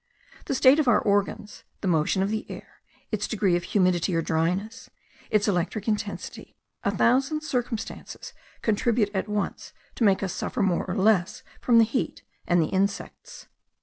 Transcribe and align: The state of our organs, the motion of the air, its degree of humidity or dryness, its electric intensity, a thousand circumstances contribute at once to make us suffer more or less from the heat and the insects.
The 0.45 0.55
state 0.55 0.79
of 0.79 0.87
our 0.87 0.97
organs, 0.99 1.63
the 1.81 1.87
motion 1.87 2.23
of 2.23 2.31
the 2.31 2.49
air, 2.49 2.81
its 3.11 3.27
degree 3.27 3.55
of 3.55 3.61
humidity 3.65 4.15
or 4.15 4.23
dryness, 4.23 4.89
its 5.29 5.47
electric 5.47 5.87
intensity, 5.87 6.55
a 6.83 6.89
thousand 6.89 7.41
circumstances 7.43 8.33
contribute 8.63 9.11
at 9.13 9.29
once 9.29 9.73
to 9.93 10.03
make 10.03 10.23
us 10.23 10.33
suffer 10.33 10.63
more 10.63 10.85
or 10.87 10.95
less 10.95 11.43
from 11.61 11.77
the 11.77 11.83
heat 11.83 12.23
and 12.47 12.59
the 12.59 12.69
insects. 12.69 13.45